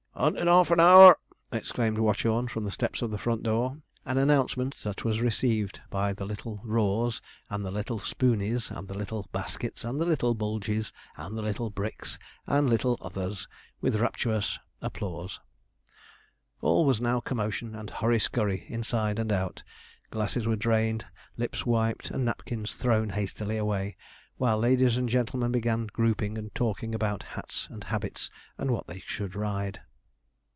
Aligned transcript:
''Unt 0.13 0.37
in 0.37 0.47
'alf 0.47 0.69
an 0.69 0.79
hour!' 0.79 1.17
exclaimed 1.51 1.97
Watchorn, 1.97 2.47
from 2.47 2.63
the 2.63 2.69
steps 2.69 3.01
of 3.01 3.09
the 3.09 3.17
front 3.17 3.41
door; 3.41 3.77
an 4.05 4.19
announcement 4.19 4.75
that 4.83 5.03
was 5.03 5.19
received 5.19 5.81
by 5.89 6.13
the 6.13 6.25
little 6.25 6.61
Raws, 6.63 7.21
and 7.49 7.63
little 7.63 7.97
Spooneys, 7.97 8.69
and 8.69 8.87
little 8.91 9.27
Baskets, 9.31 9.83
and 9.83 9.97
little 9.97 10.35
Bulgeys, 10.35 10.91
and 11.17 11.37
little 11.37 11.71
Bricks, 11.71 12.19
and 12.45 12.69
little 12.69 12.99
others, 13.01 13.47
with 13.79 13.95
rapturous 13.95 14.59
applause. 14.79 15.39
All 16.61 16.85
was 16.85 17.01
now 17.01 17.19
commotion 17.19 17.73
and 17.73 17.89
hurry 17.89 18.19
scurry 18.19 18.65
inside 18.67 19.17
and 19.17 19.31
out; 19.31 19.63
glasses 20.11 20.45
were 20.45 20.57
drained, 20.57 21.05
lips 21.35 21.65
wiped, 21.65 22.11
and 22.11 22.25
napkins 22.25 22.75
thrown 22.75 23.09
hastily 23.11 23.57
away, 23.57 23.95
while 24.37 24.59
ladies 24.59 24.97
and 24.97 25.09
gentlemen 25.09 25.51
began 25.51 25.87
grouping 25.87 26.37
and 26.37 26.53
talking 26.53 26.93
about 26.93 27.23
hats 27.23 27.67
and 27.71 27.85
habits, 27.85 28.29
and 28.59 28.69
what 28.69 28.85
they 28.85 28.99
should 28.99 29.35
ride. 29.35 29.81